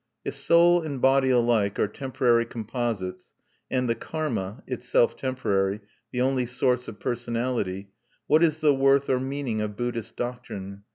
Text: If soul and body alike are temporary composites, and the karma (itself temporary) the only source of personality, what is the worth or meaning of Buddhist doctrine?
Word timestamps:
If 0.25 0.33
soul 0.33 0.81
and 0.81 0.99
body 0.99 1.29
alike 1.29 1.77
are 1.77 1.87
temporary 1.87 2.45
composites, 2.45 3.35
and 3.69 3.87
the 3.87 3.93
karma 3.93 4.63
(itself 4.65 5.15
temporary) 5.15 5.79
the 6.11 6.21
only 6.21 6.47
source 6.47 6.87
of 6.87 6.99
personality, 6.99 7.91
what 8.25 8.41
is 8.41 8.61
the 8.61 8.73
worth 8.73 9.11
or 9.11 9.19
meaning 9.19 9.61
of 9.61 9.77
Buddhist 9.77 10.15
doctrine? 10.15 10.85